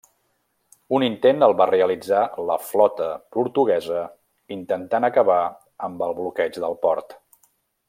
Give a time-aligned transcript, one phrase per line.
[0.99, 4.01] Un intent el va realitzar la flota portuguesa
[4.57, 5.39] intentant acabar
[5.91, 7.17] amb el bloqueig del port.